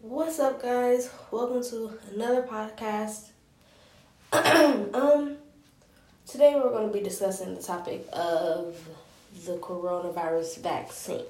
[0.00, 1.10] What's up, guys?
[1.32, 3.30] Welcome to another podcast.
[4.32, 5.36] um,
[6.24, 8.78] today we're going to be discussing the topic of
[9.44, 11.24] the coronavirus vaccine.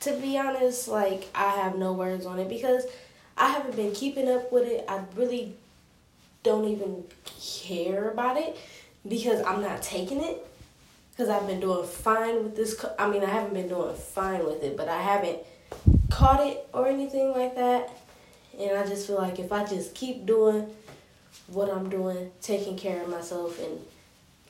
[0.00, 2.84] To be honest, like I have no words on it because
[3.34, 4.84] I haven't been keeping up with it.
[4.86, 5.54] I really
[6.42, 7.04] don't even
[7.40, 8.58] care about it
[9.08, 10.46] because I'm not taking it
[11.12, 12.84] because I've been doing fine with this.
[12.98, 15.38] I mean, I haven't been doing fine with it, but I haven't
[16.10, 17.90] caught it or anything like that.
[18.58, 20.68] And I just feel like if I just keep doing
[21.46, 23.80] what I'm doing, taking care of myself and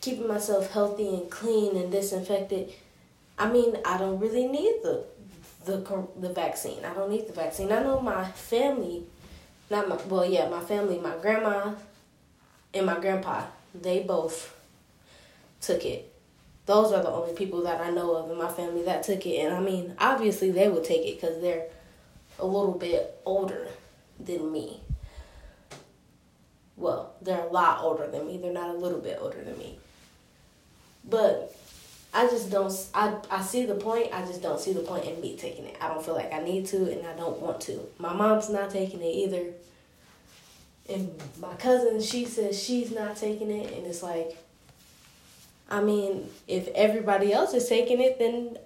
[0.01, 2.73] keeping myself healthy and clean and disinfected,
[3.39, 5.05] I mean, I don't really need the
[5.65, 6.85] the the vaccine.
[6.85, 7.71] I don't need the vaccine.
[7.71, 9.05] I know my family,
[9.71, 11.75] not my well, yeah, my family, my grandma
[12.75, 14.57] and my grandpa, they both
[15.61, 16.10] took it
[16.71, 19.45] those are the only people that I know of in my family that took it.
[19.45, 21.67] And I mean, obviously they would take it because they're
[22.39, 23.67] a little bit older
[24.21, 24.81] than me.
[26.77, 28.39] Well, they're a lot older than me.
[28.39, 29.81] They're not a little bit older than me.
[31.09, 31.53] But
[32.15, 32.73] I just don't.
[32.95, 34.15] I I see the point.
[34.15, 35.77] I just don't see the point in me taking it.
[35.81, 37.81] I don't feel like I need to, and I don't want to.
[37.99, 39.45] My mom's not taking it either.
[40.89, 44.37] And my cousin, she says she's not taking it, and it's like
[45.71, 48.59] I mean, if everybody else is taking it, then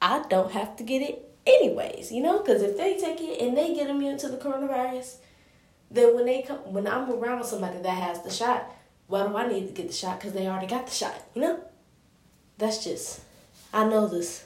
[0.00, 2.38] I don't have to get it anyways, you know?
[2.38, 5.16] Because if they take it and they get immune to the coronavirus,
[5.90, 8.70] then when they come, when I'm around somebody that has the shot,
[9.06, 10.18] why do I need to get the shot?
[10.18, 11.60] Because they already got the shot, you know?
[12.58, 13.20] That's just,
[13.72, 14.44] I know this.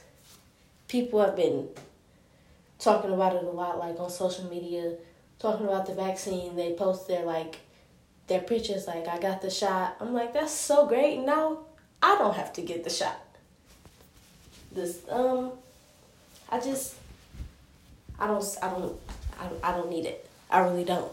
[0.88, 1.68] People have been
[2.78, 4.94] talking about it a lot, like on social media,
[5.38, 6.54] talking about the vaccine.
[6.54, 7.56] They post their like
[8.28, 9.96] their pictures, like I got the shot.
[10.00, 11.18] I'm like, that's so great.
[11.18, 11.58] Now
[12.02, 13.18] I don't have to get the shot.
[14.72, 15.52] This um,
[16.50, 16.94] I just
[18.18, 19.00] I don't I don't
[19.38, 20.28] I, I don't need it.
[20.50, 21.10] I really don't,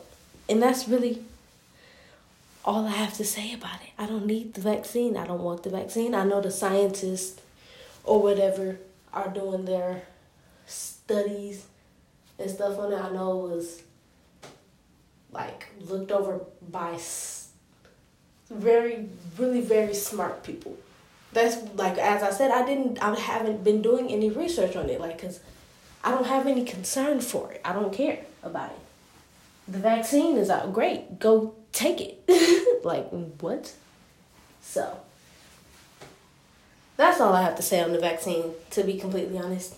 [0.48, 1.24] and that's really
[2.66, 3.90] all I have to say about it.
[3.98, 5.18] I don't need the vaccine.
[5.18, 6.16] I don't want the vaccine.
[6.16, 7.42] I know the scientists
[8.04, 8.78] or whatever
[9.14, 10.04] are doing their
[10.66, 11.66] studies
[12.40, 13.00] and stuff on it.
[13.00, 13.84] I know it was
[15.32, 16.98] like looked over by
[18.54, 20.78] very, really, very smart people.
[21.32, 25.00] That's like as I said, I didn't, I haven't been doing any research on it,
[25.00, 25.40] like, cause
[26.04, 27.62] I don't have any concern for it.
[27.64, 29.72] I don't care about it.
[29.72, 31.20] The vaccine is out, great.
[31.20, 32.84] Go take it.
[32.84, 33.10] like
[33.40, 33.74] what?
[34.62, 35.00] So
[36.98, 38.52] that's all I have to say on the vaccine.
[38.72, 39.76] To be completely honest,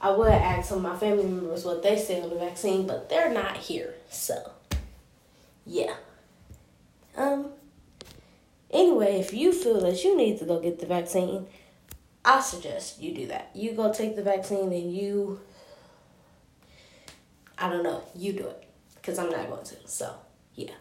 [0.00, 3.08] I would ask some of my family members what they say on the vaccine, but
[3.08, 3.94] they're not here.
[4.10, 4.52] So
[5.66, 5.94] yeah.
[7.16, 7.50] Um,
[8.70, 11.46] anyway, if you feel that you need to go get the vaccine,
[12.24, 13.50] I suggest you do that.
[13.54, 15.40] You go take the vaccine and you,
[17.56, 18.64] I don't know, you do it.
[18.96, 19.76] Because I'm not going to.
[19.86, 20.12] So,
[20.56, 20.74] yeah.